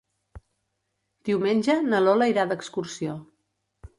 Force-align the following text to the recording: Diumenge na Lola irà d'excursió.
Diumenge 1.29 1.77
na 1.91 2.01
Lola 2.05 2.31
irà 2.33 2.45
d'excursió. 2.53 3.15